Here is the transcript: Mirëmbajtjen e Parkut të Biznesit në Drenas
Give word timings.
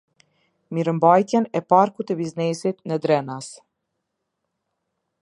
Mirëmbajtjen 0.77 1.45
e 1.59 1.61
Parkut 1.73 2.09
të 2.13 2.17
Biznesit 2.23 2.83
në 2.93 3.01
Drenas 3.05 3.55